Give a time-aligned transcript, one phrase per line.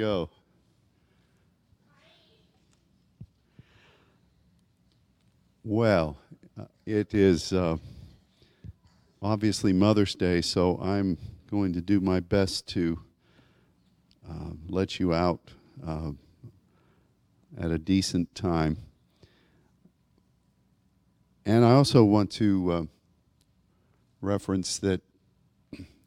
[0.00, 0.30] go.
[5.62, 6.16] Well,
[6.58, 7.76] uh, it is uh,
[9.20, 11.18] obviously Mother's Day, so I'm
[11.50, 12.98] going to do my best to
[14.26, 15.50] uh, let you out
[15.86, 16.12] uh,
[17.58, 18.78] at a decent time.
[21.44, 22.82] And I also want to uh,
[24.22, 25.02] reference that,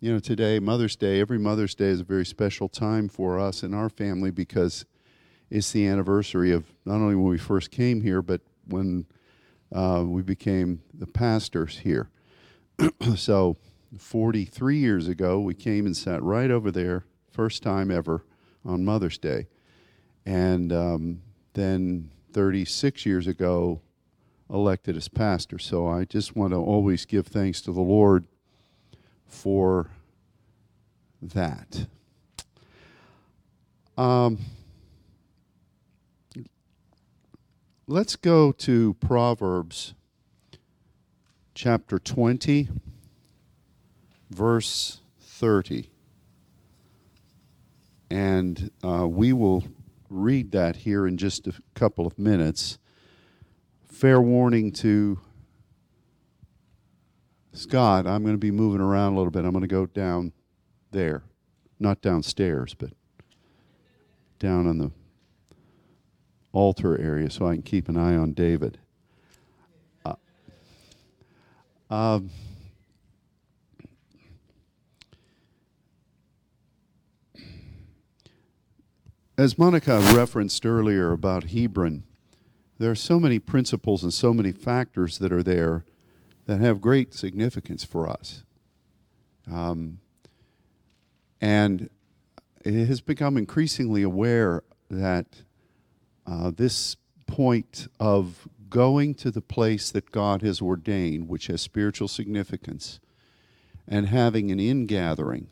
[0.04, 3.64] you know, today, Mother's Day, every Mother's Day is a very special time for us
[3.64, 4.84] and our family because
[5.50, 9.06] it's the anniversary of not only when we first came here, but when
[9.74, 12.10] uh, we became the pastors here.
[13.16, 13.56] so,
[13.98, 18.26] 43 years ago, we came and sat right over there, first time ever
[18.66, 19.48] on Mother's Day.
[20.26, 21.22] And um,
[21.54, 23.80] then 36 years ago,
[24.50, 25.58] elected as pastor.
[25.58, 28.26] So I just want to always give thanks to the Lord
[29.34, 29.90] for
[31.22, 31.88] that.
[33.98, 34.40] Um,
[37.88, 39.94] let's go to Proverbs
[41.54, 42.70] chapter 20,
[44.30, 45.90] verse 30.
[48.10, 49.64] And uh, we will
[50.10, 52.78] read that here in just a couple of minutes.
[53.86, 55.20] Fair warning to
[57.54, 59.46] Scott, I'm going to be moving around a little bit.
[59.46, 60.34] I'm going to go down
[60.92, 61.22] there.
[61.80, 62.90] Not downstairs, but
[64.40, 64.92] down on the
[66.52, 68.80] altar area so I can keep an eye on David.
[70.04, 70.16] Uh,
[71.92, 72.32] um,
[79.38, 82.04] as Monica referenced earlier about Hebron,
[82.80, 85.86] there are so many principles and so many factors that are there
[86.46, 88.44] that have great significance for us.
[89.52, 90.00] Um,
[91.42, 91.90] and
[92.64, 95.44] it has become increasingly aware that
[96.26, 96.96] uh, this
[97.28, 103.00] point of going to the place that God has ordained, which has spiritual significance,
[103.88, 105.48] and having an ingathering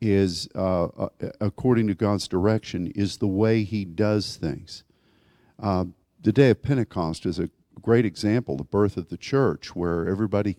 [0.00, 1.08] is, uh, uh,
[1.40, 4.84] according to God's direction, is the way He does things.
[5.58, 5.86] Uh,
[6.20, 7.50] the day of Pentecost is a
[7.80, 10.56] great example, the birth of the church, where everybody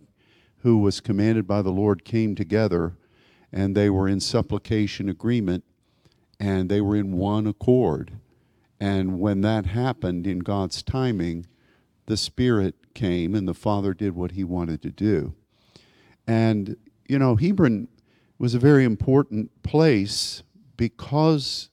[0.59, 2.97] who was commanded by the Lord came together
[3.51, 5.63] and they were in supplication agreement
[6.39, 8.19] and they were in one accord.
[8.79, 11.47] And when that happened in God's timing,
[12.05, 15.33] the Spirit came and the Father did what he wanted to do.
[16.27, 16.75] And,
[17.07, 17.87] you know, Hebron
[18.37, 20.43] was a very important place
[20.75, 21.69] because,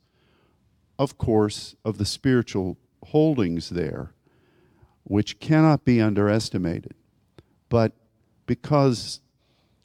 [0.99, 4.13] of course, of the spiritual holdings there,
[5.05, 6.95] which cannot be underestimated.
[7.69, 7.93] But
[8.47, 9.21] because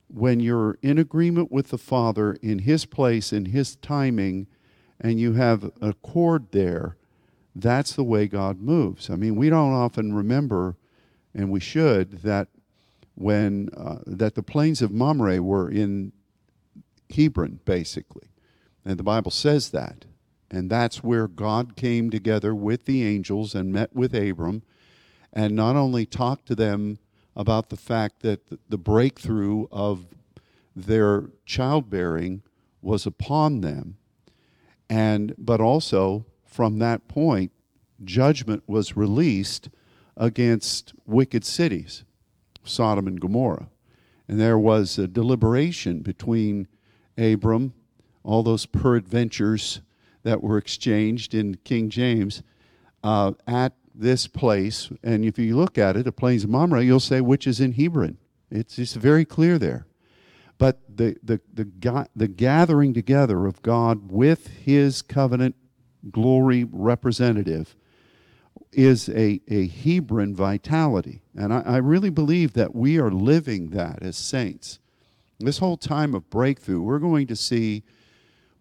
[0.08, 4.48] when you're in agreement with the Father in His place, in His timing,
[5.00, 6.98] and you have a accord there,
[7.56, 9.10] that's the way God moves.
[9.10, 10.78] I mean, we don't often remember,
[11.34, 12.48] and we should, that
[13.16, 16.14] when uh, that the plains of Mamre were in
[17.14, 18.30] Hebron, basically,
[18.86, 20.06] and the Bible says that.
[20.52, 24.64] And that's where God came together with the angels and met with Abram
[25.34, 27.00] and not only talk to them
[27.36, 30.08] about the fact that the breakthrough of
[30.76, 32.42] their childbearing
[32.82, 33.98] was upon them
[34.90, 37.52] and but also from that point
[38.04, 39.70] judgment was released
[40.18, 42.04] against wicked cities
[42.64, 43.70] Sodom and Gomorrah.
[44.28, 46.68] And there was a deliberation between
[47.18, 47.74] Abram
[48.24, 49.82] all those peradventures
[50.24, 52.44] that were exchanged in King James
[53.04, 54.90] uh, at this place.
[55.04, 57.74] And if you look at it, the plains of Mamre, you'll say which is in
[57.74, 58.18] Hebron.
[58.50, 59.86] It's just very clear there.
[60.58, 65.56] But the, the, the, the gathering together of God with his covenant
[66.12, 67.76] glory representative
[68.72, 71.22] is a, a Hebron vitality.
[71.36, 74.80] And I, I really believe that we are living that as saints.
[75.40, 77.84] This whole time of breakthrough, we're going to see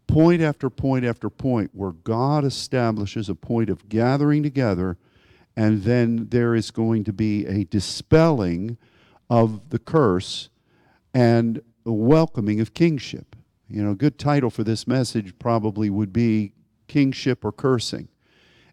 [0.06, 4.96] point after point after point where God establishes a point of gathering together,
[5.58, 8.78] and then there is going to be a dispelling
[9.28, 10.50] of the curse
[11.12, 13.34] and a welcoming of kingship.
[13.69, 16.52] You know, a good title for this message probably would be
[16.87, 18.06] Kingship or Cursing.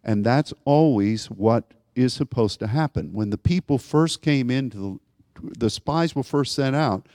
[0.04, 3.14] And that's always what is supposed to happen.
[3.14, 5.02] When the people first came into
[5.42, 7.08] the, the spies were first sent out,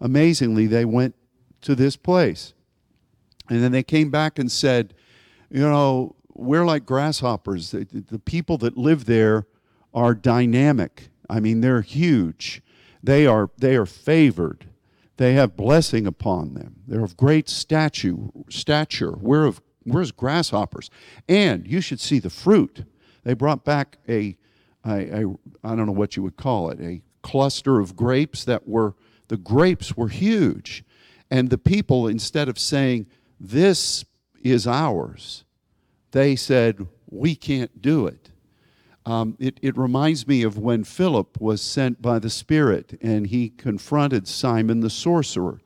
[0.00, 1.14] amazingly, they went
[1.60, 2.54] to this place
[3.48, 4.94] and then they came back and said,
[5.48, 7.70] you know, we're like grasshoppers.
[7.70, 9.46] The, the people that live there
[9.94, 11.10] are dynamic.
[11.28, 12.62] I mean, they're huge.
[13.02, 14.66] They are, they are favored.
[15.16, 16.76] They have blessing upon them.
[16.86, 18.16] They're of great stature.
[18.48, 19.12] stature.
[19.12, 20.90] We're of where's grasshoppers?
[21.28, 22.84] And you should see the fruit.
[23.24, 24.36] They brought back a,
[24.84, 25.34] a, a
[25.64, 28.94] I don't know what you would call it, a cluster of grapes that were,
[29.28, 30.84] the grapes were huge.
[31.30, 33.06] And the people, instead of saying,
[33.40, 34.04] This
[34.42, 35.44] is ours,
[36.12, 38.30] they said, We can't do it.
[39.04, 43.48] Um, it, it reminds me of when Philip was sent by the Spirit and he
[43.48, 45.60] confronted Simon the sorcerer,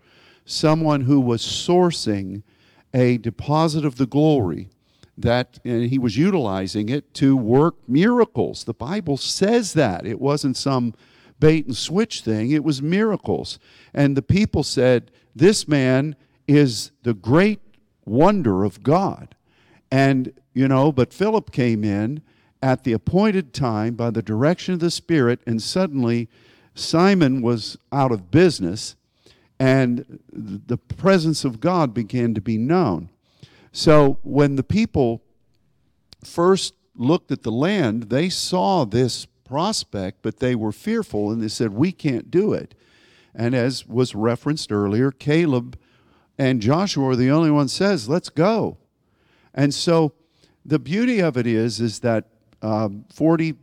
[0.46, 2.42] someone who was sourcing
[2.94, 4.70] a deposit of the glory
[5.18, 8.64] that and he was utilizing it to work miracles.
[8.64, 10.06] The Bible says that.
[10.06, 10.94] It wasn't some
[11.38, 13.58] bait and switch thing, it was miracles.
[13.92, 16.16] And the people said, This man
[16.46, 17.60] is the great
[18.04, 19.35] wonder of God.
[19.90, 22.22] And, you know, but Philip came in
[22.62, 26.28] at the appointed time by the direction of the Spirit, and suddenly
[26.74, 28.96] Simon was out of business,
[29.58, 33.08] and the presence of God began to be known.
[33.72, 35.22] So when the people
[36.24, 41.48] first looked at the land, they saw this prospect, but they were fearful and they
[41.48, 42.74] said, We can't do it.
[43.34, 45.78] And as was referenced earlier, Caleb
[46.38, 48.78] and Joshua are the only one says, Let's go.
[49.56, 50.12] And so
[50.64, 52.26] the beauty of it is, is that
[52.62, 53.54] um, 40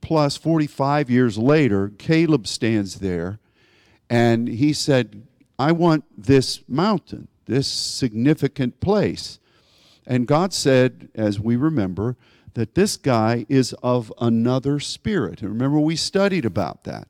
[0.00, 3.38] plus 45 years later, Caleb stands there
[4.08, 5.26] and he said,
[5.58, 9.38] I want this mountain, this significant place.
[10.06, 12.16] And God said, as we remember,
[12.54, 15.42] that this guy is of another spirit.
[15.42, 17.08] And remember, we studied about that,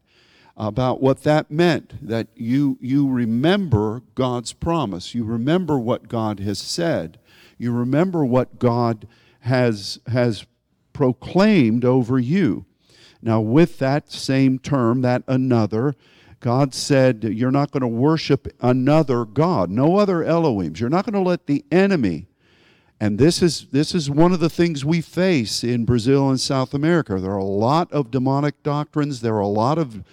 [0.56, 6.58] about what that meant, that you, you remember God's promise, you remember what God has
[6.58, 7.18] said,
[7.58, 9.06] you remember what God
[9.40, 10.46] has, has
[10.92, 12.64] proclaimed over you.
[13.22, 15.94] Now, with that same term, that another,
[16.40, 20.78] God said, You're not going to worship another God, no other Elohims.
[20.78, 22.28] You're not going to let the enemy,
[23.00, 26.72] and this is, this is one of the things we face in Brazil and South
[26.72, 27.18] America.
[27.18, 30.04] There are a lot of demonic doctrines, there are a lot of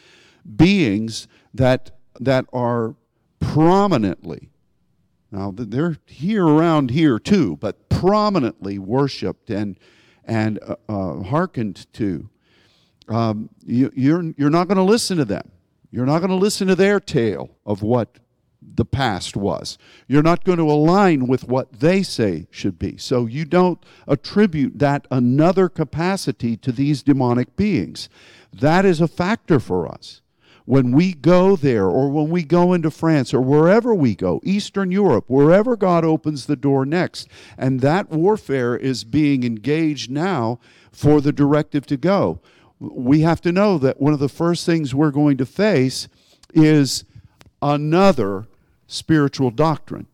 [0.56, 2.96] beings that, that are
[3.40, 4.50] prominently,
[5.34, 9.80] now they're here around here too, but prominently worshiped and
[10.26, 12.30] and uh, uh, hearkened to,
[13.10, 15.52] um, you, you're, you're not going to listen to them.
[15.92, 18.20] You're not going to listen to their tale of what
[18.62, 19.78] the past was.
[20.08, 22.96] You're not going to align with what they say should be.
[22.96, 28.08] So you don't attribute that another capacity to these demonic beings.
[28.54, 30.22] That is a factor for us
[30.66, 34.92] when we go there or when we go into France or wherever we go, Eastern
[34.92, 37.28] Europe, wherever God opens the door next.
[37.58, 40.60] And that warfare is being engaged now
[40.92, 42.40] for the directive to go.
[42.80, 46.08] We have to know that one of the first things we're going to face
[46.54, 47.04] is
[47.62, 48.48] another
[48.88, 50.08] spiritual doctrine.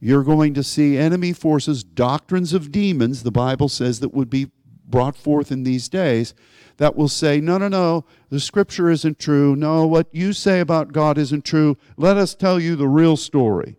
[0.00, 4.50] You're going to see enemy forces, doctrines of demons, the Bible says, that would be
[4.88, 6.34] brought forth in these days
[6.76, 9.54] that will say, no, no, no, the scripture isn't true.
[9.54, 11.76] No, what you say about God isn't true.
[11.96, 13.76] Let us tell you the real story.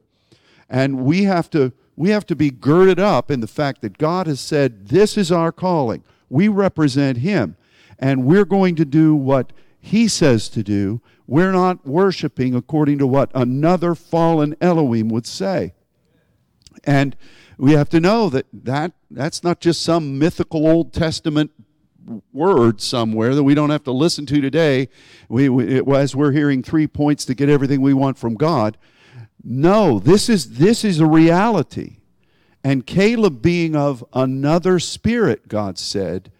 [0.69, 4.27] And we have to we have to be girded up in the fact that God
[4.27, 6.03] has said, This is our calling.
[6.29, 7.55] We represent Him.
[7.97, 11.01] And we're going to do what He says to do.
[11.27, 15.73] We're not worshiping according to what another fallen Elohim would say.
[16.83, 17.15] And
[17.57, 21.51] we have to know that, that that's not just some mythical Old Testament
[22.31, 24.87] word somewhere that we don't have to listen to today
[25.27, 28.77] we, we, as we're hearing three points to get everything we want from God.
[29.43, 31.97] No, this is, this is a reality.
[32.63, 36.31] And Caleb, being of another spirit, God said,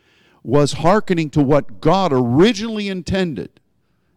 [0.44, 3.60] was hearkening to what God originally intended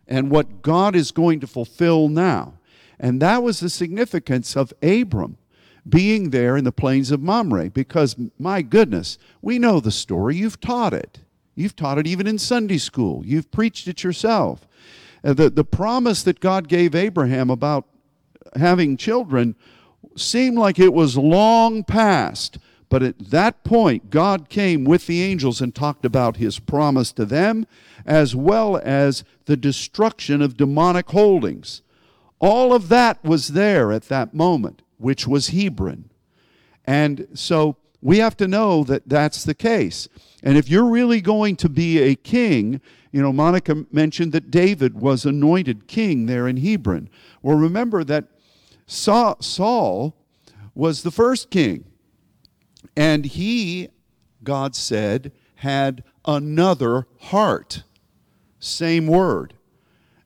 [0.07, 2.55] and what God is going to fulfill now.
[2.99, 5.37] And that was the significance of Abram
[5.89, 10.37] being there in the plains of Mamre because, my goodness, we know the story.
[10.37, 11.21] You've taught it.
[11.55, 13.23] You've taught it even in Sunday school.
[13.25, 14.67] You've preached it yourself.
[15.25, 17.87] Uh, the, the promise that God gave Abraham about
[18.57, 19.57] having children
[20.17, 22.59] seemed like it was long past.
[22.89, 27.25] But at that point, God came with the angels and talked about his promise to
[27.25, 27.67] them,
[28.07, 31.83] as well as the destruction of demonic holdings.
[32.39, 36.11] All of that was there at that moment which was Hebron.
[36.85, 40.09] And so we have to know that that's the case.
[40.43, 45.01] And if you're really going to be a king, you know, Monica mentioned that David
[45.01, 47.09] was anointed king there in Hebron.
[47.43, 48.27] Well, remember that
[48.87, 50.15] Saul
[50.75, 51.85] was the first king.
[52.97, 53.89] And he,
[54.45, 57.83] God said, had another heart.
[58.61, 59.55] Same word.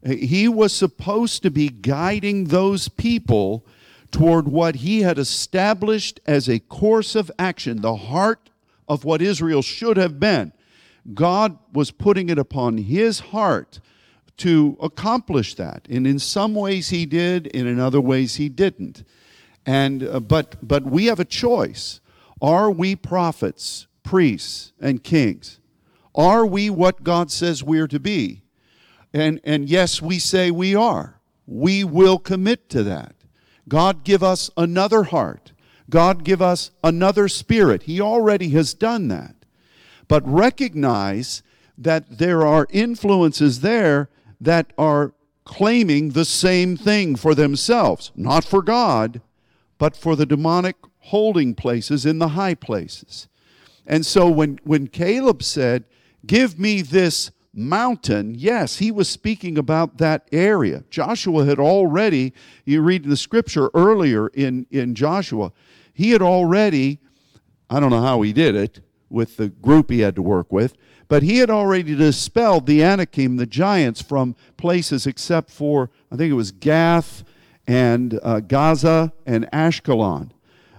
[0.05, 3.64] He was supposed to be guiding those people
[4.12, 8.50] toward what he had established as a course of action, the heart
[8.87, 10.52] of what Israel should have been.
[11.14, 13.81] God was putting it upon his heart
[14.37, 15.87] to accomplish that.
[15.90, 19.04] And in some ways he did, and in other ways he didn't.
[19.64, 22.00] And uh, but but we have a choice.
[22.40, 25.61] Are we prophets, priests, and kings?
[26.14, 28.42] Are we what God says we're to be?
[29.12, 31.21] And and yes, we say we are.
[31.47, 33.14] We will commit to that.
[33.69, 35.52] God give us another heart.
[35.90, 37.85] God give us another spirit.
[37.85, 39.35] He already has done that.
[40.09, 41.42] But recognize
[41.76, 44.09] that there are influences there
[44.40, 45.12] that are
[45.45, 49.21] claiming the same thing for themselves, not for God,
[49.78, 53.28] but for the demonic holding places in the high places.
[53.87, 55.85] And so when, when Caleb said,
[56.25, 60.85] Give me this mountain, yes, he was speaking about that area.
[60.91, 62.33] Joshua had already,
[62.65, 65.53] you read the scripture earlier in, in Joshua,
[65.93, 66.99] he had already,
[67.69, 68.81] I don't know how he did it
[69.11, 70.75] with the group he had to work with,
[71.09, 76.31] but he had already dispelled the Anakim, the giants, from places except for, I think
[76.31, 77.23] it was Gath
[77.67, 80.31] and uh, Gaza and Ashkelon.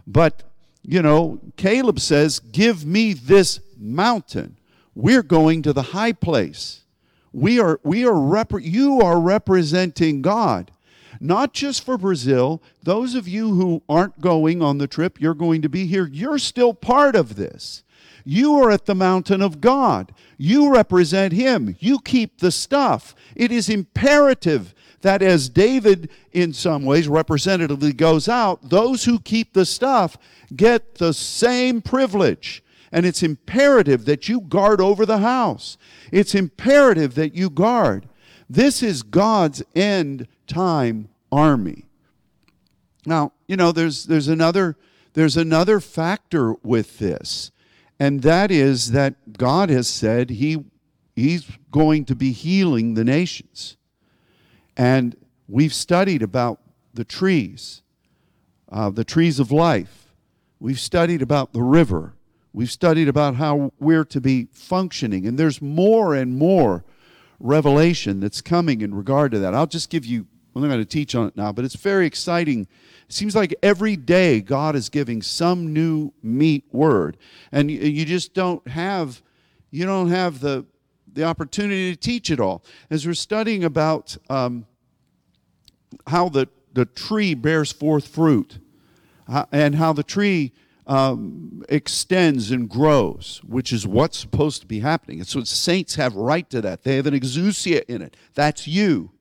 [0.08, 0.44] But,
[0.82, 4.58] you know, Caleb says, Give me this mountain.
[4.96, 6.82] We're going to the high place.
[7.32, 10.72] We are, we are rep- you are representing God.
[11.20, 12.62] Not just for Brazil.
[12.84, 16.08] Those of you who aren't going on the trip, you're going to be here.
[16.12, 17.84] You're still part of this.
[18.26, 20.14] You are at the mountain of God.
[20.38, 21.76] You represent Him.
[21.80, 23.16] You keep the stuff.
[23.36, 29.54] It is imperative that as David, in some ways, representatively goes out, those who keep
[29.54, 30.18] the stuff
[30.56, 32.64] get the same privilege.
[32.94, 35.78] And it's imperative that you guard over the house.
[36.12, 38.08] It's imperative that you guard.
[38.50, 41.88] This is God's end time army.
[43.06, 44.78] Now, you know, there's, there's, another,
[45.14, 47.52] there's another factor with this
[48.00, 50.64] and that is that God has said he,
[51.16, 53.78] He's going to be healing the nations.
[54.76, 55.16] And
[55.48, 56.60] we've studied about
[56.94, 57.82] the trees,
[58.70, 60.14] uh, the trees of life.
[60.60, 62.16] We've studied about the river.
[62.54, 65.26] We've studied about how we're to be functioning.
[65.26, 66.86] And there's more and more
[67.40, 69.54] revelation that's coming in regard to that.
[69.54, 72.06] I'll just give you, I'm not going to teach on it now, but it's very
[72.06, 72.68] exciting
[73.14, 77.18] it seems like every day God is giving some new meat word,
[77.52, 79.22] and you just don't have
[79.70, 80.66] you don't have the
[81.12, 82.64] the opportunity to teach it all.
[82.90, 84.66] As we're studying about um,
[86.08, 88.58] how the the tree bears forth fruit,
[89.28, 90.54] uh, and how the tree
[90.86, 95.20] um, extends and grows, which is what's supposed to be happening.
[95.20, 96.84] And so saints have right to that.
[96.84, 98.18] They have an exousia in it.
[98.34, 99.12] That's you.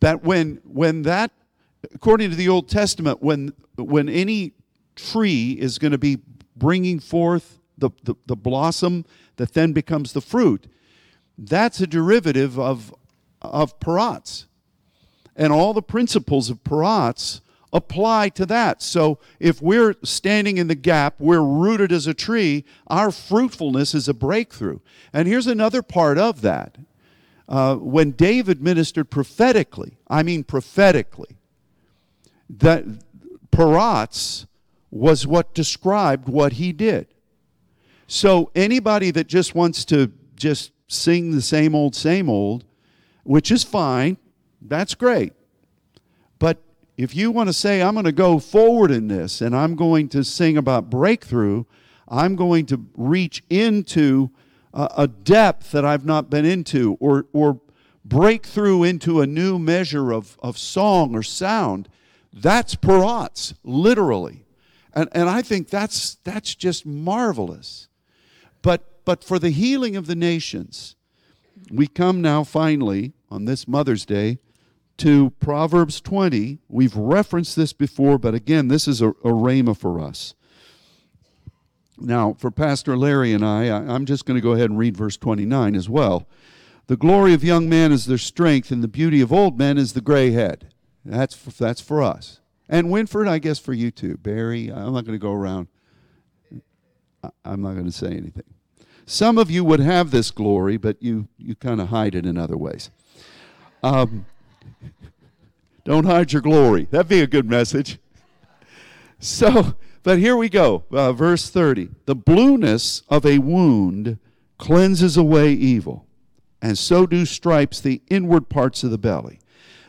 [0.00, 1.32] That when when that
[1.94, 4.52] according to the Old Testament, when, when any
[4.94, 6.18] tree is going to be
[6.56, 9.04] bringing forth the, the, the, blossom
[9.36, 10.66] that then becomes the fruit,
[11.36, 12.94] that's a derivative of,
[13.40, 14.46] of parats.
[15.34, 17.40] And all the principles of parats
[17.72, 18.82] apply to that.
[18.82, 24.08] So if we're standing in the gap, we're rooted as a tree, our fruitfulness is
[24.08, 24.80] a breakthrough.
[25.12, 26.76] And here's another part of that.
[27.48, 31.38] Uh, when David ministered prophetically, I mean prophetically,
[32.48, 32.84] that
[33.50, 34.46] parats
[34.90, 37.08] was what described what he did.
[38.06, 42.64] So anybody that just wants to just sing the same old, same old,
[43.24, 44.18] which is fine,
[44.60, 45.32] that's great.
[46.96, 50.08] If you want to say, I'm going to go forward in this and I'm going
[50.10, 51.64] to sing about breakthrough,
[52.08, 54.30] I'm going to reach into
[54.74, 57.60] a, a depth that I've not been into or, or
[58.04, 61.88] break through into a new measure of, of song or sound,
[62.32, 64.44] that's parats, literally.
[64.94, 67.88] And, and I think that's, that's just marvelous.
[68.60, 70.96] But, but for the healing of the nations,
[71.70, 74.38] we come now finally on this Mother's Day
[75.02, 76.60] to Proverbs 20.
[76.68, 80.36] We've referenced this before, but again, this is a, a rhema for us.
[81.98, 84.96] Now, for Pastor Larry and I, I I'm just going to go ahead and read
[84.96, 86.28] verse 29 as well.
[86.86, 89.92] The glory of young men is their strength, and the beauty of old men is
[89.92, 90.72] the gray head.
[91.04, 92.38] That's for, that's for us.
[92.68, 94.18] And Winford, I guess for you too.
[94.18, 95.66] Barry, I'm not going to go around.
[97.44, 98.54] I'm not going to say anything.
[99.04, 102.38] Some of you would have this glory, but you, you kind of hide it in
[102.38, 102.90] other ways.
[103.82, 104.26] Um,
[105.84, 106.86] don't hide your glory.
[106.90, 107.98] That'd be a good message.
[109.24, 110.82] So, but here we go.
[110.90, 111.90] Uh, verse 30.
[112.06, 114.18] The blueness of a wound
[114.58, 116.08] cleanses away evil,
[116.60, 119.38] and so do stripes the inward parts of the belly.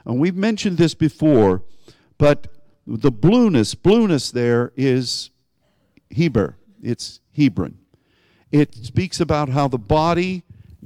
[0.06, 1.64] And we've mentioned this before,
[2.20, 2.48] but
[2.86, 5.32] the blueness, blueness there is
[6.12, 6.58] Heber.
[6.82, 7.78] It's Hebron.
[8.52, 10.44] It speaks about how the body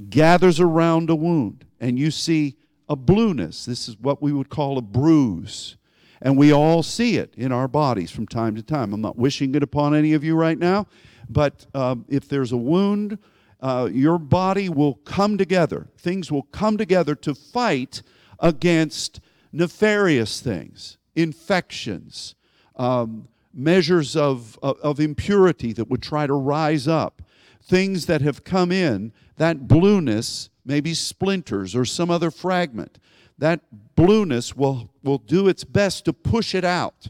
[0.08, 2.56] gathers around a wound, and you see
[2.88, 3.64] a blueness.
[3.64, 5.76] This is what we would call a bruise.
[6.20, 8.92] And we all see it in our bodies from time to time.
[8.92, 10.86] I'm not wishing it upon any of you right now,
[11.28, 13.18] but um, if there's a wound,
[13.60, 15.88] uh, your body will come together.
[15.96, 18.02] Things will come together to fight
[18.40, 19.20] against
[19.52, 22.34] nefarious things, infections,
[22.76, 27.22] um, measures of, of, of impurity that would try to rise up,
[27.62, 32.98] things that have come in, that blueness, maybe splinters or some other fragment,
[33.38, 33.60] that
[33.96, 37.08] blueness will, will do its best to push it out.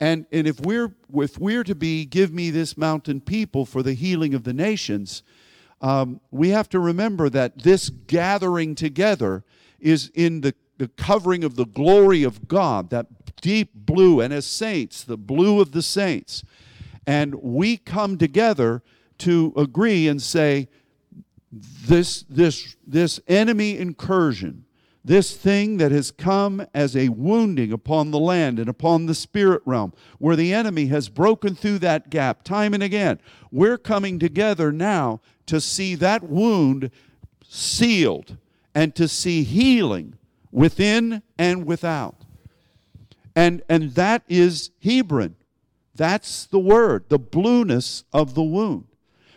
[0.00, 3.92] And, and if, we're, if we're to be, give me this mountain people for the
[3.92, 5.22] healing of the nations,
[5.80, 9.44] um, we have to remember that this gathering together
[9.78, 13.06] is in the, the covering of the glory of God, that
[13.40, 16.42] deep blue, and as saints, the blue of the saints.
[17.06, 18.82] And we come together
[19.18, 20.68] to agree and say,
[21.52, 24.64] this, this, this enemy incursion,
[25.04, 29.62] this thing that has come as a wounding upon the land and upon the spirit
[29.64, 33.18] realm, where the enemy has broken through that gap time and again.
[33.50, 36.90] We're coming together now to see that wound
[37.48, 38.36] sealed
[38.74, 40.14] and to see healing
[40.52, 42.16] within and without.
[43.34, 45.36] And, and that is Hebron.
[45.94, 48.86] That's the word, the blueness of the wound.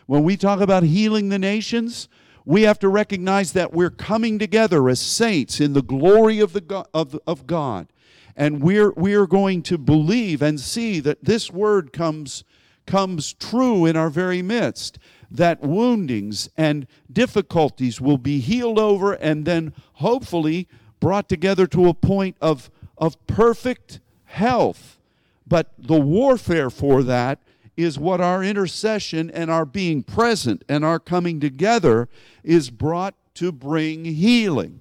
[0.05, 2.10] When we talk about healing the nations,
[2.45, 6.62] we have to recognize that we're coming together as saints in the glory of, the
[6.62, 7.88] God, of, of God.
[8.36, 12.43] And we're, we're going to believe and see that this word comes,
[12.86, 15.00] comes true in our very midst.
[15.31, 20.67] That woundings and difficulties will be healed over and then hopefully
[21.00, 25.00] brought together to a point of, of perfect health.
[25.48, 27.39] But the warfare for that
[27.75, 32.07] is what our intercession and our being present and our coming together
[32.43, 34.79] is brought to bring healing.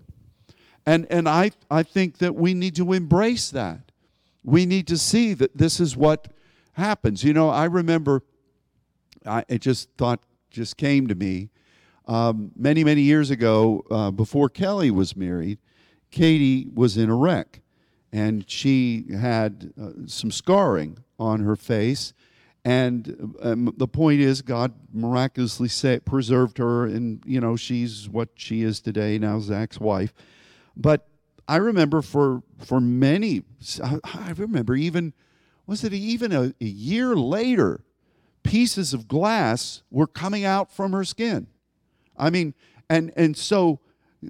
[0.85, 3.92] And, and I, I think that we need to embrace that.
[4.44, 6.28] We need to see that this is what
[6.72, 7.22] happens.
[7.24, 8.22] You know, I remember,
[9.24, 11.50] I, it just thought, just came to me
[12.07, 15.59] um, many, many years ago, uh, before Kelly was married,
[16.11, 17.61] Katie was in a wreck
[18.12, 22.12] and she had uh, some scarring on her face
[22.64, 25.68] and um, the point is god miraculously
[26.01, 30.12] preserved her and you know she's what she is today now zach's wife.
[30.77, 31.09] But
[31.48, 33.42] i remember for for many
[34.05, 35.12] i remember even
[35.66, 37.85] was it even a, a year later
[38.42, 41.46] pieces of glass were coming out from her skin.
[42.16, 42.55] I mean
[42.88, 43.81] and and so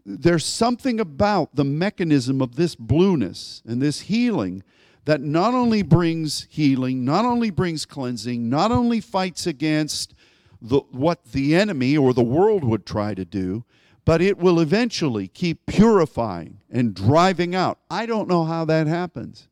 [0.06, 4.62] there's something about the mechanism of this blueness and this healing
[5.04, 10.14] that not only brings healing, not only brings cleansing, not only fights against
[10.60, 13.64] the, what the enemy or the world would try to do,
[14.04, 17.78] but it will eventually keep purifying and driving out.
[17.90, 19.48] I don't know how that happens.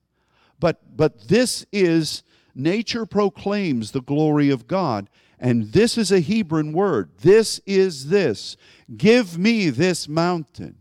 [0.59, 2.23] But, but this is,
[2.55, 5.09] nature proclaims the glory of God.
[5.39, 7.11] And this is a Hebrew word.
[7.23, 8.57] This is this.
[8.97, 10.77] Give me this mountain.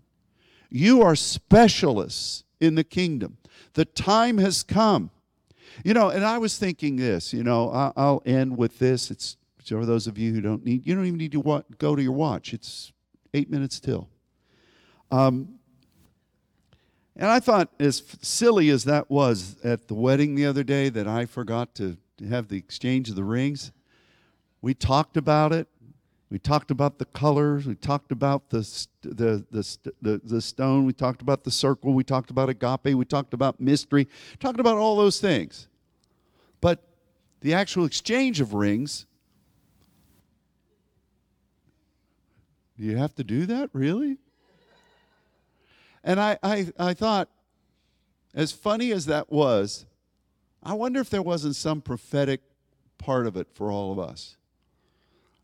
[0.70, 3.38] You are specialists in the kingdom.
[3.74, 5.12] The time has come.
[5.84, 9.12] You know, and I was thinking this, you know, I'll end with this.
[9.12, 12.02] It's for those of you who don't need, you don't even need to go to
[12.02, 12.54] your watch.
[12.54, 12.92] It's
[13.34, 14.10] eight minutes till.
[15.12, 15.60] Um,
[17.16, 21.08] and I thought, as silly as that was at the wedding the other day, that
[21.08, 21.98] I forgot to
[22.30, 23.72] have the exchange of the rings.
[24.62, 25.68] We talked about it.
[26.30, 27.66] We talked about the colors.
[27.66, 28.60] We talked about the,
[29.02, 29.44] the,
[30.02, 30.86] the, the, stone.
[30.86, 31.94] We talked about the circle.
[31.94, 32.96] We talked about agape.
[32.96, 34.08] We talked about mystery.
[34.40, 35.68] Talked about all those things.
[36.62, 36.84] But
[37.42, 39.08] the actual exchange of rings,
[42.78, 44.18] do you have to do that, really?
[46.04, 47.30] And I, I, I thought,
[48.36, 49.88] as funny as that was,
[50.62, 52.42] I wonder if there wasn't some prophetic
[53.00, 54.38] part of it for all of us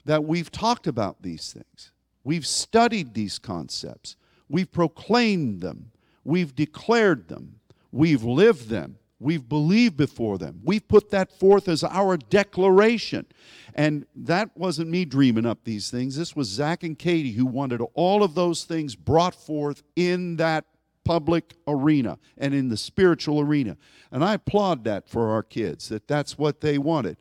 [0.06, 1.92] that we've talked about these things.
[2.24, 4.16] We've studied these concepts.
[4.48, 5.92] We've proclaimed them.
[6.24, 7.60] We've declared them.
[7.92, 8.98] We've lived them.
[9.20, 10.60] We've believed before them.
[10.64, 13.26] We've put that forth as our declaration.
[13.74, 16.18] And that wasn't me dreaming up these things.
[16.18, 20.66] This was Zach and Katie who wanted all of those things brought forth in that
[21.06, 23.78] public arena and in the spiritual arena.
[24.12, 27.18] And I applaud that for our kids, that that's what they wanted.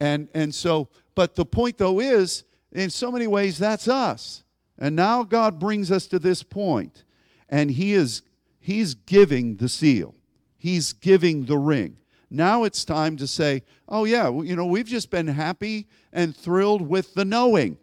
[0.00, 4.42] And, and so but the point, though, is in so many ways, that's us.
[4.78, 7.04] And now God brings us to this point,
[7.48, 8.22] and He is
[8.60, 10.14] He's giving the seal.
[10.56, 11.96] He's giving the ring.
[12.30, 16.80] Now it's time to say, oh, yeah, you know, we've just been happy and thrilled
[16.80, 17.76] with the knowing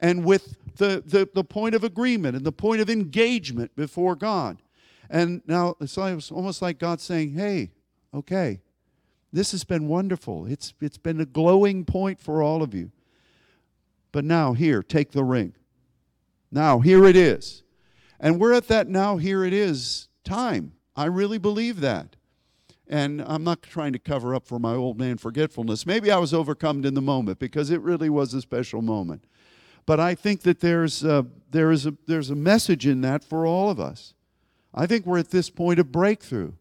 [0.00, 4.60] and with the, the, the point of agreement and the point of engagement before God.
[5.08, 7.70] And now it's almost like God saying, hey,
[8.12, 8.60] okay,
[9.34, 10.46] this has been wonderful.
[10.46, 12.92] It's, it's been a glowing point for all of you.
[14.12, 15.54] But now, here, take the ring.
[16.52, 17.64] Now, here it is.
[18.20, 20.74] And we're at that now, here it is time.
[20.94, 22.14] I really believe that.
[22.86, 25.84] And I'm not trying to cover up for my old man forgetfulness.
[25.84, 29.24] Maybe I was overcome in the moment because it really was a special moment.
[29.84, 33.46] But I think that there's a, there is a, there's a message in that for
[33.46, 34.14] all of us.
[34.72, 36.52] I think we're at this point of breakthrough.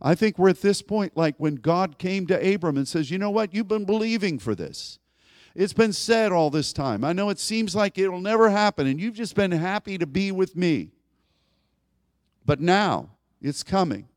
[0.00, 3.18] I think we're at this point like when God came to Abram and says, You
[3.18, 3.54] know what?
[3.54, 4.98] You've been believing for this.
[5.54, 7.02] It's been said all this time.
[7.02, 10.30] I know it seems like it'll never happen, and you've just been happy to be
[10.30, 10.90] with me.
[12.44, 14.08] But now it's coming.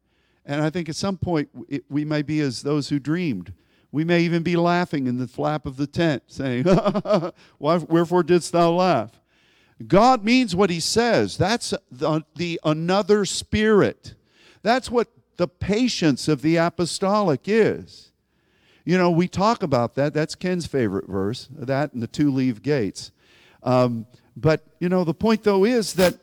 [0.46, 3.54] And I think at some point it, we may be as those who dreamed.
[3.92, 6.66] We may even be laughing in the flap of the tent, saying,
[7.60, 9.20] Wherefore didst thou laugh?
[9.88, 11.38] God means what he says.
[11.38, 14.16] That's the, the another spirit.
[14.62, 15.08] That's what
[15.40, 18.12] the patience of the apostolic is.
[18.84, 20.14] You know, we talk about that.
[20.14, 23.12] That's Ken's favorite verse, that and the two leave gates.
[23.64, 26.20] Um, but, you know, the point though is that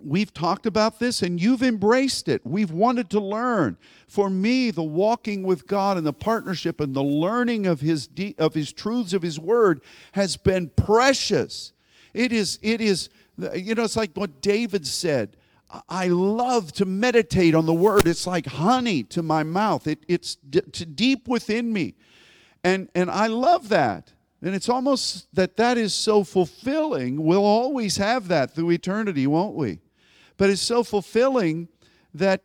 [0.00, 2.46] We've talked about this and you've embraced it.
[2.46, 3.76] We've wanted to learn.
[4.06, 8.36] For me, the walking with God and the partnership and the learning of his de-
[8.38, 9.80] of his truths of his word
[10.12, 11.72] has been precious.
[12.14, 13.08] It is it is
[13.54, 15.36] you know it's like what David said.
[15.88, 18.06] I love to meditate on the word.
[18.06, 19.86] It's like honey to my mouth.
[19.86, 21.94] It, it's d- deep within me.
[22.64, 24.12] And and I love that.
[24.40, 27.22] And it's almost that that is so fulfilling.
[27.24, 29.80] We'll always have that through eternity, won't we?
[30.38, 31.68] but it's so fulfilling
[32.14, 32.42] that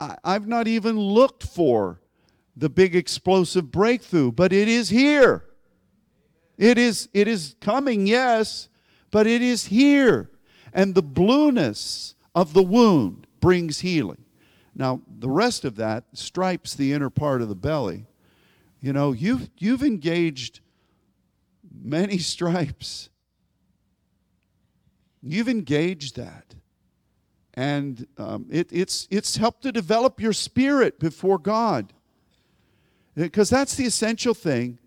[0.00, 2.00] I, have not even looked for
[2.56, 5.44] the big explosive breakthrough, but it is here.
[6.56, 8.68] It is, it is coming, yes,
[9.10, 10.30] but it is here.
[10.72, 14.24] And the blueness of the wound brings healing.
[14.74, 18.06] Now, the rest of that stripes the inner part of the belly.
[18.80, 20.60] You know, you've, you've engaged
[21.82, 23.08] many stripes.
[25.22, 26.54] You've engaged that
[27.54, 31.92] and um, it, it's, it's helped to develop your spirit before God.
[33.14, 34.78] Because that's the essential thing.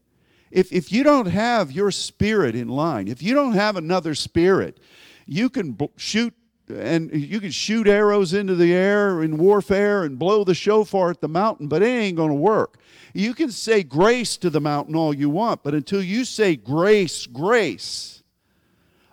[0.52, 4.80] If, if you don't have your spirit in line, if you don't have another spirit,
[5.26, 6.34] you can b- shoot
[6.70, 11.22] and you can shoot arrows into the air in warfare and blow the shofar at
[11.22, 12.78] the mountain, but it ain't going to work.
[13.14, 17.26] You can say grace to the mountain all you want, but until you say grace,
[17.26, 18.22] grace,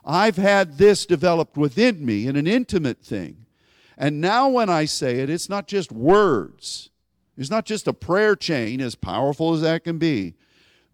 [0.05, 3.47] I've had this developed within me in an intimate thing.
[3.97, 6.90] And now, when I say it, it's not just words,
[7.38, 10.35] it's not just a prayer chain, as powerful as that can be.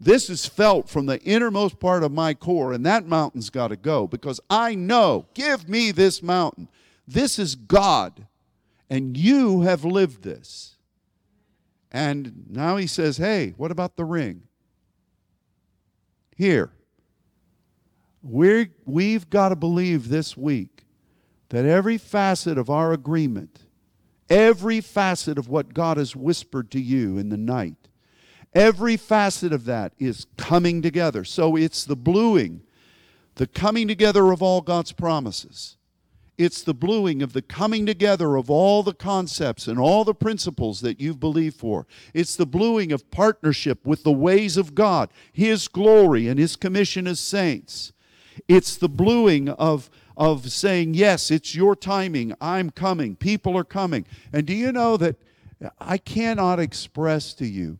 [0.03, 3.75] This is felt from the innermost part of my core, and that mountain's got to
[3.75, 6.69] go because I know, give me this mountain.
[7.07, 8.25] This is God,
[8.89, 10.75] and you have lived this.
[11.91, 14.47] And now he says, hey, what about the ring?
[16.35, 16.71] Here.
[18.23, 20.85] we we've got to believe this week
[21.49, 23.67] that every facet of our agreement,
[24.31, 27.80] every facet of what God has whispered to you in the night,
[28.53, 31.23] every facet of that is coming together.
[31.23, 32.61] So it's the bluing,
[33.35, 35.77] the coming together of all God's promises.
[36.37, 40.81] It's the bluing of the coming together of all the concepts and all the principles
[40.81, 41.85] that you've believed for.
[42.13, 47.05] It's the bluing of partnership with the ways of God, His glory, and His commission
[47.05, 47.93] as saints.
[48.47, 52.33] It's the bluing of of saying, Yes, it's your timing.
[52.41, 53.15] I'm coming.
[53.15, 54.05] People are coming.
[54.33, 55.15] And do you know that
[55.79, 57.79] I cannot express to you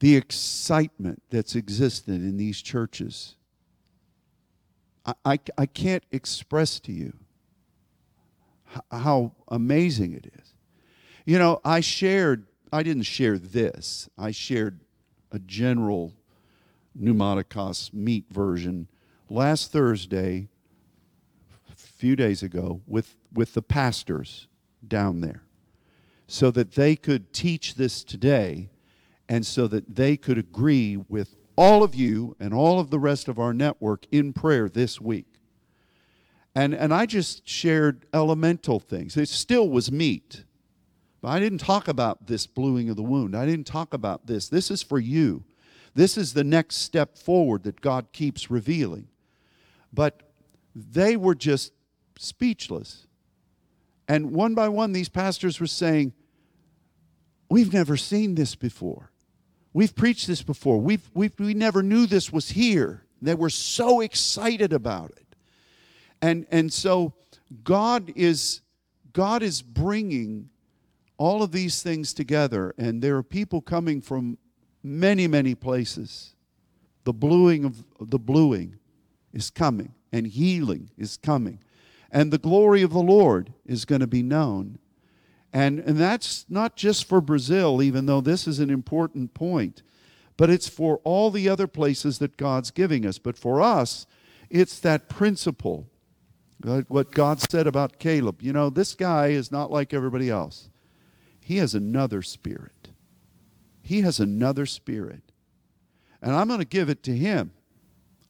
[0.00, 3.36] the excitement that's existed in these churches?
[5.06, 7.14] I, I, I can't express to you
[8.90, 10.54] how amazing it is.
[11.24, 14.80] You know, I shared, I didn't share this, I shared
[15.32, 16.14] a general
[16.98, 18.88] pneumaticos meat version
[19.28, 20.48] last Thursday,
[21.70, 24.48] a few days ago, with, with the pastors
[24.86, 25.42] down there
[26.26, 28.69] so that they could teach this today
[29.30, 33.28] and so that they could agree with all of you and all of the rest
[33.28, 35.36] of our network in prayer this week.
[36.52, 39.16] And, and I just shared elemental things.
[39.16, 40.44] It still was meat.
[41.20, 43.36] But I didn't talk about this bluing of the wound.
[43.36, 44.48] I didn't talk about this.
[44.48, 45.44] This is for you.
[45.94, 49.06] This is the next step forward that God keeps revealing.
[49.92, 50.22] But
[50.74, 51.72] they were just
[52.18, 53.06] speechless.
[54.08, 56.14] And one by one, these pastors were saying,
[57.48, 59.09] we've never seen this before.
[59.72, 60.78] We've preached this before.
[60.78, 63.04] We've, we've, we never knew this was here.
[63.22, 65.36] They were so excited about it.
[66.22, 67.14] And, and so
[67.62, 68.60] God is,
[69.12, 70.50] God is bringing
[71.16, 74.38] all of these things together, and there are people coming from
[74.82, 76.34] many, many places.
[77.04, 78.78] The bluing of the bluing
[79.32, 81.60] is coming, and healing is coming,
[82.10, 84.78] and the glory of the Lord is going to be known.
[85.52, 89.82] And, and that's not just for Brazil, even though this is an important point,
[90.36, 93.18] but it's for all the other places that God's giving us.
[93.18, 94.06] But for us,
[94.48, 95.88] it's that principle,
[96.88, 98.42] what God said about Caleb.
[98.42, 100.68] You know, this guy is not like everybody else,
[101.40, 102.90] he has another spirit.
[103.82, 105.32] He has another spirit.
[106.22, 107.52] And I'm going to give it to him.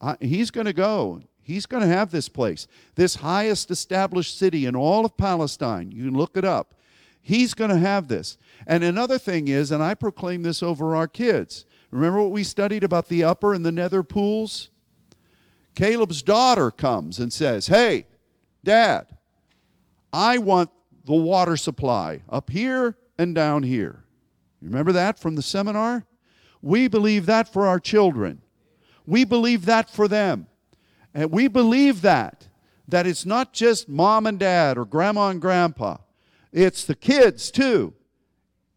[0.01, 1.21] I, he's going to go.
[1.43, 5.91] He's going to have this place, this highest established city in all of Palestine.
[5.91, 6.73] You can look it up.
[7.21, 8.37] He's going to have this.
[8.65, 11.65] And another thing is, and I proclaim this over our kids.
[11.91, 14.69] Remember what we studied about the upper and the nether pools?
[15.75, 18.07] Caleb's daughter comes and says, Hey,
[18.63, 19.07] Dad,
[20.11, 20.69] I want
[21.05, 24.03] the water supply up here and down here.
[24.61, 26.05] Remember that from the seminar?
[26.61, 28.41] We believe that for our children.
[29.05, 30.47] We believe that for them.
[31.13, 32.47] And we believe that,
[32.87, 35.97] that it's not just mom and dad or grandma and grandpa.
[36.51, 37.93] It's the kids too.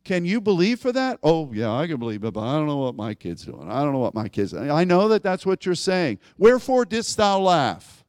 [0.05, 1.19] Can you believe for that?
[1.23, 3.71] Oh, yeah, I can believe it, but I don't know what my kid's doing.
[3.71, 4.71] I don't know what my kid's doing.
[4.71, 6.19] I know that that's what you're saying.
[6.37, 8.05] Wherefore didst thou laugh?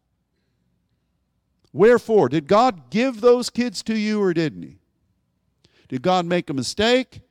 [1.71, 2.27] Wherefore?
[2.27, 4.79] Did God give those kids to you or didn't He?
[5.87, 7.21] Did God make a mistake?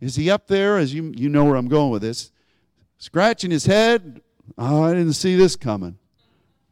[0.00, 2.32] Is He up there, as you, you know where I'm going with this,
[2.96, 4.22] scratching His head?
[4.56, 5.98] Oh, I didn't see this coming.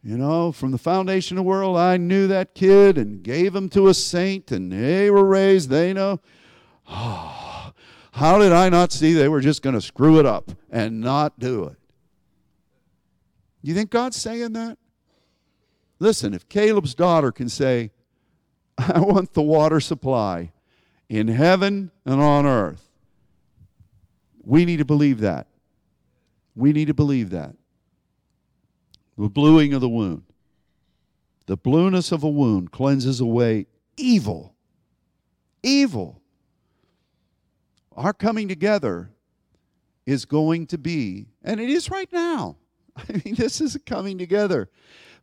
[0.05, 3.69] You know, from the foundation of the world, I knew that kid and gave him
[3.69, 5.69] to a saint, and they were raised.
[5.69, 6.19] They know.
[6.85, 11.39] How did I not see they were just going to screw it up and not
[11.39, 11.77] do it?
[13.61, 14.77] You think God's saying that?
[15.99, 17.91] Listen, if Caleb's daughter can say,
[18.77, 20.51] I want the water supply
[21.07, 22.89] in heaven and on earth,
[24.43, 25.47] we need to believe that.
[26.55, 27.55] We need to believe that
[29.17, 30.23] the bluing of the wound.
[31.45, 34.55] The blueness of a wound cleanses away evil.
[35.61, 36.21] Evil.
[37.95, 39.11] Our coming together
[40.05, 42.57] is going to be, and it is right now.
[42.97, 44.69] I mean, this is coming together.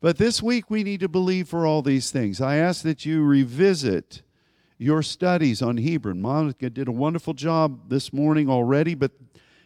[0.00, 2.40] But this week we need to believe for all these things.
[2.40, 4.22] I ask that you revisit
[4.79, 6.14] your studies on Hebrew.
[6.14, 9.12] Monica did a wonderful job this morning already, but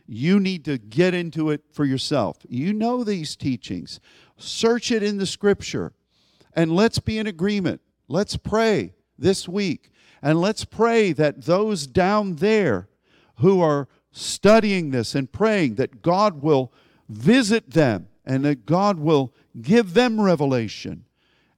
[0.07, 2.39] you need to get into it for yourself.
[2.49, 4.01] You know these teachings.
[4.37, 5.93] Search it in the scripture.
[6.55, 7.81] And let's be in agreement.
[8.09, 9.91] Let's pray this week.
[10.23, 12.89] And let's pray that those down there
[13.37, 16.73] who are studying this and praying that God will
[17.09, 21.05] visit them and that God will give them revelation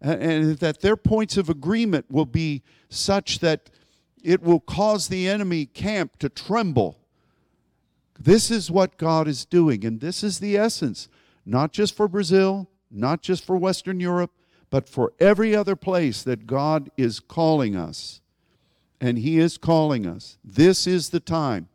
[0.00, 3.70] and that their points of agreement will be such that
[4.22, 6.98] it will cause the enemy camp to tremble
[8.18, 11.08] this is what God is doing, and this is the essence,
[11.44, 14.32] not just for Brazil, not just for Western Europe,
[14.70, 18.20] but for every other place that God is calling us.
[19.00, 20.38] And He is calling us.
[20.44, 21.68] This is the time.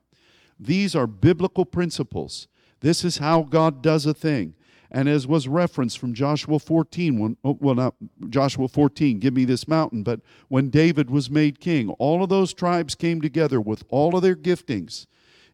[0.60, 2.48] These are biblical principles.
[2.82, 4.56] This is how God does a thing.
[4.94, 7.96] And as was referenced from Joshua 14, when, oh, well, not
[8.30, 12.54] Joshua 14, give me this mountain, but when David was made king, all of those
[12.54, 15.06] tribes came together with all of their giftings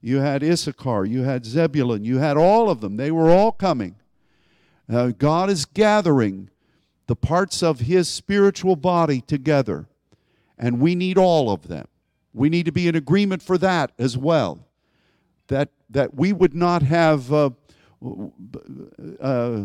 [0.02, 2.98] you had Issachar, you had Zebulun, you had all of them.
[2.98, 3.96] They were all coming.
[4.90, 6.50] Uh, God is gathering
[7.08, 9.88] the parts of His spiritual body together,
[10.58, 11.88] and we need all of them.
[12.34, 14.60] We need to be in agreement for that as well.
[15.48, 17.50] That, that we would not have, uh,
[19.20, 19.62] uh,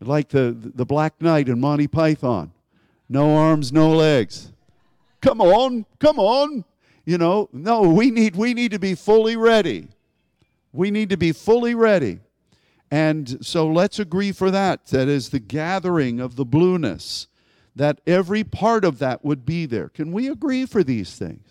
[0.00, 2.52] like the, the Black Knight in Monty Python
[3.08, 4.52] no arms, no legs.
[5.20, 6.64] Come on, come on.
[7.06, 9.88] You know, no, we need we need to be fully ready.
[10.72, 12.18] We need to be fully ready.
[12.90, 14.86] And so let's agree for that.
[14.88, 17.28] That is the gathering of the blueness,
[17.74, 19.88] that every part of that would be there.
[19.88, 21.48] Can we agree for these things?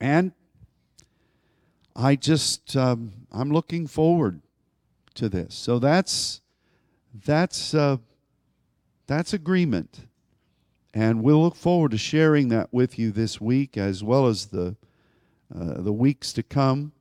[0.00, 0.32] And
[1.94, 4.42] I just, um, I'm looking forward
[5.14, 5.54] to this.
[5.54, 6.40] So that's,
[7.24, 7.98] that's, uh,
[9.06, 10.06] that's agreement.
[10.94, 14.76] And we'll look forward to sharing that with you this week as well as the,
[15.54, 16.92] uh, the weeks to come.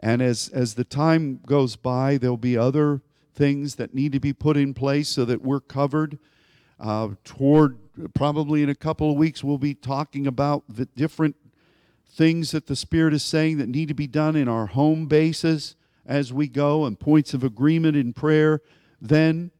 [0.00, 3.02] And as, as the time goes by, there'll be other
[3.34, 6.18] things that need to be put in place so that we're covered.
[6.78, 7.78] Uh, toward
[8.14, 11.36] probably in a couple of weeks, we'll be talking about the different
[12.08, 15.76] things that the Spirit is saying that need to be done in our home bases
[16.06, 18.60] as we go and points of agreement in prayer
[19.00, 19.50] then.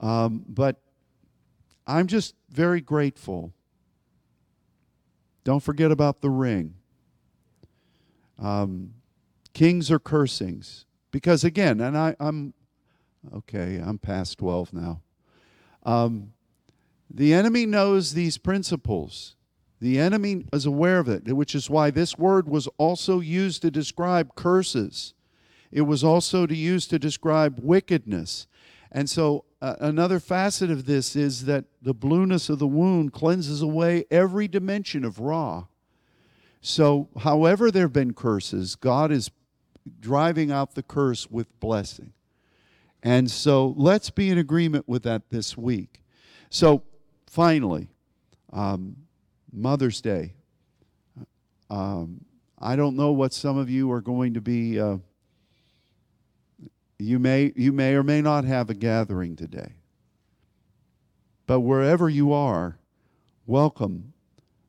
[0.00, 0.80] Um, but
[1.86, 3.52] I'm just very grateful.
[5.44, 6.74] Don't forget about the ring.
[8.38, 8.94] Um,
[9.54, 10.84] kings are cursings.
[11.16, 12.52] Because again, and I, am
[13.34, 15.00] okay, I'm past 12 now.
[15.82, 16.34] Um,
[17.08, 19.34] the enemy knows these principles.
[19.80, 23.70] The enemy is aware of it, which is why this word was also used to
[23.70, 25.14] describe curses.
[25.72, 28.46] It was also to use to describe wickedness.
[28.92, 33.62] And so, uh, another facet of this is that the blueness of the wound cleanses
[33.62, 35.64] away every dimension of ra.
[36.60, 39.28] So, however, there have been curses, God is
[39.98, 42.12] driving out the curse with blessing.
[43.02, 46.00] And so, let's be in agreement with that this week.
[46.48, 46.84] So,
[47.26, 47.88] finally,
[48.52, 48.94] um,
[49.52, 50.34] Mother's Day.
[51.70, 52.24] Um,
[52.56, 54.78] I don't know what some of you are going to be.
[54.78, 54.98] Uh,
[56.98, 59.74] you may you may or may not have a gathering today.
[61.46, 62.78] But wherever you are,
[63.46, 64.12] welcome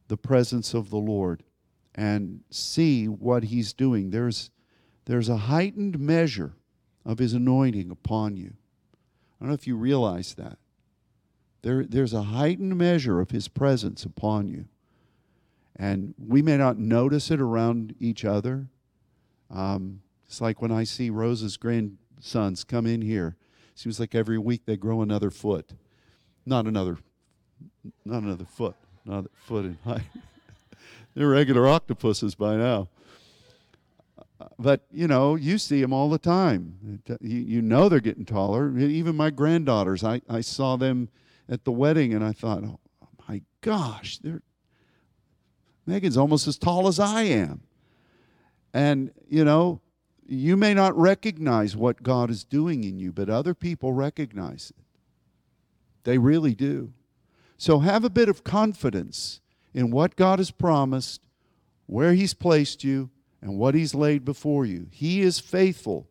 [0.08, 1.44] the presence of the Lord
[1.96, 4.12] and see what he's doing.
[4.12, 4.52] There's
[5.06, 6.54] there's a heightened measure
[7.06, 8.54] of his anointing upon you.
[9.40, 10.58] I don't know if you realize that.
[11.62, 14.66] There, there's a heightened measure of his presence upon you.
[15.76, 18.68] And we may not notice it around each other.
[19.50, 23.36] Um, it's like when I see Rose's grand sons come in here.
[23.76, 25.72] Seems like every week they grow another foot.
[26.46, 26.98] Not another,
[28.06, 28.76] not another foot,
[29.06, 30.02] another foot in height.
[31.16, 32.90] They're regular octopuses by now.
[34.60, 37.02] But you know, you see them all the time.
[37.22, 38.78] You, know they're getting taller.
[38.78, 41.10] Even my granddaughters, I, I saw them
[41.50, 42.80] at the wedding, and I thought, oh
[43.28, 44.42] my gosh, they're
[45.88, 47.62] Megan's almost as tall as I am.
[48.74, 49.82] And you know,
[50.28, 54.84] you may not recognize what God is doing in you, but other people recognize it.
[56.04, 56.94] They really do.
[57.58, 59.42] So have a bit of confidence
[59.74, 61.22] in what God has promised,
[61.86, 63.10] where He's placed you,
[63.42, 64.88] and what He's laid before you.
[64.92, 66.08] He is faithful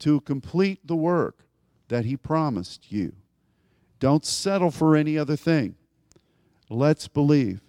[0.00, 1.44] to complete the work
[1.88, 3.12] that He promised you.
[4.00, 5.76] Don't settle for any other thing.
[6.68, 7.60] Let's believe.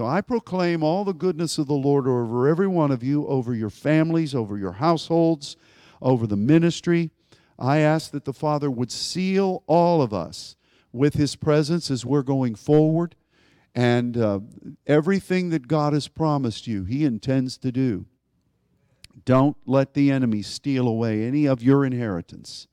[0.00, 3.54] So I proclaim all the goodness of the Lord over every one of you, over
[3.54, 5.58] your families, over your households,
[6.00, 7.10] over the ministry.
[7.58, 10.56] I ask that the Father would seal all of us
[10.90, 13.14] with His presence as we're going forward.
[13.74, 14.40] And uh,
[14.86, 18.06] everything that God has promised you, He intends to do.
[19.26, 22.68] Don't let the enemy steal away any of your inheritance.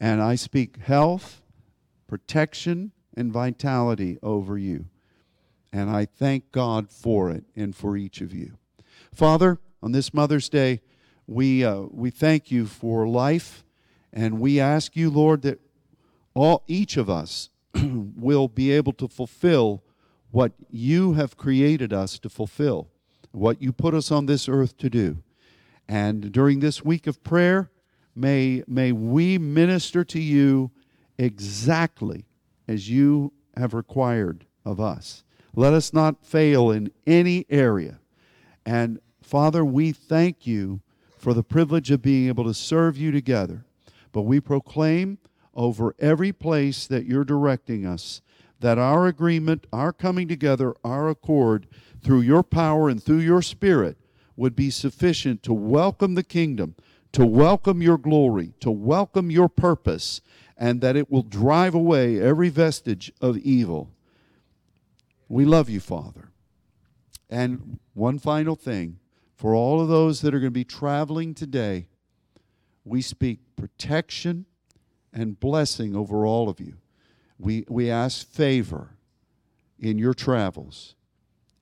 [0.00, 1.40] And I speak health,
[2.08, 4.86] protection, and vitality over you.
[5.72, 8.56] And I thank God for it and for each of you.
[9.12, 10.80] Father, on this Mother's Day,
[11.26, 13.64] we, uh, we thank you for life,
[14.12, 15.60] and we ask you, Lord, that
[16.34, 19.82] all, each of us will be able to fulfill
[20.30, 22.88] what you have created us to fulfill,
[23.32, 25.22] what you put us on this earth to do.
[25.88, 27.70] And during this week of prayer,
[28.14, 30.70] may, may we minister to you
[31.18, 32.26] exactly
[32.66, 35.24] as you have required of us.
[35.58, 37.98] Let us not fail in any area.
[38.64, 40.82] And Father, we thank you
[41.18, 43.64] for the privilege of being able to serve you together.
[44.12, 45.18] But we proclaim
[45.56, 48.22] over every place that you're directing us
[48.60, 51.66] that our agreement, our coming together, our accord
[52.04, 53.96] through your power and through your spirit
[54.36, 56.76] would be sufficient to welcome the kingdom,
[57.10, 60.20] to welcome your glory, to welcome your purpose,
[60.56, 63.90] and that it will drive away every vestige of evil.
[65.28, 66.30] We love you, Father.
[67.30, 68.98] And one final thing
[69.36, 71.88] for all of those that are going to be traveling today,
[72.84, 74.46] we speak protection
[75.12, 76.74] and blessing over all of you.
[77.38, 78.96] We, we ask favor
[79.78, 80.94] in your travels.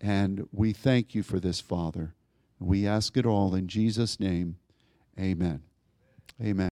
[0.00, 2.14] And we thank you for this, Father.
[2.58, 4.56] We ask it all in Jesus' name.
[5.19, 5.62] Amen.
[6.40, 6.64] Amen.